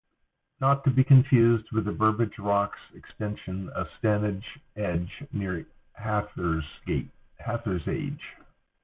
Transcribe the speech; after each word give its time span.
Not 0.59 0.83
to 0.85 0.89
be 0.89 1.03
confused 1.03 1.71
with 1.71 1.85
the 1.85 1.91
Burbage 1.91 2.39
Rocks 2.39 2.79
extension 2.95 3.69
of 3.69 3.87
Stanage 4.01 4.43
Edge 4.75 5.11
near 5.31 5.63
Hathersage. 5.95 6.65